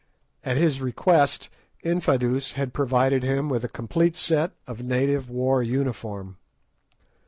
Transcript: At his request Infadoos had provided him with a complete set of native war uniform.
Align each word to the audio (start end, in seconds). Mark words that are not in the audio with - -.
At 0.43 0.57
his 0.57 0.81
request 0.81 1.51
Infadoos 1.85 2.53
had 2.53 2.73
provided 2.73 3.21
him 3.21 3.49
with 3.49 3.63
a 3.63 3.69
complete 3.69 4.15
set 4.15 4.51
of 4.65 4.81
native 4.81 5.29
war 5.29 5.61
uniform. 5.61 6.37